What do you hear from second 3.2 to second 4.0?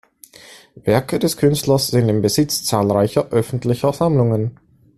öffentlicher